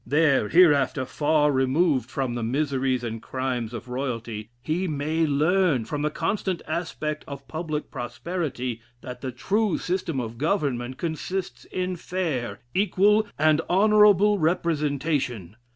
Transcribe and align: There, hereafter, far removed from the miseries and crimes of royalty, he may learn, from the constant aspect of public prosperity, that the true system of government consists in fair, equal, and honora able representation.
There, 0.03 0.49
hereafter, 0.49 1.05
far 1.05 1.51
removed 1.51 2.09
from 2.09 2.33
the 2.33 2.41
miseries 2.41 3.03
and 3.03 3.21
crimes 3.21 3.71
of 3.71 3.87
royalty, 3.87 4.49
he 4.63 4.87
may 4.87 5.27
learn, 5.27 5.85
from 5.85 6.01
the 6.01 6.09
constant 6.09 6.63
aspect 6.67 7.23
of 7.27 7.47
public 7.47 7.91
prosperity, 7.91 8.81
that 9.01 9.21
the 9.21 9.31
true 9.31 9.77
system 9.77 10.19
of 10.19 10.39
government 10.39 10.97
consists 10.97 11.65
in 11.65 11.97
fair, 11.97 12.57
equal, 12.73 13.27
and 13.37 13.61
honora 13.69 14.09
able 14.09 14.39
representation. 14.39 15.55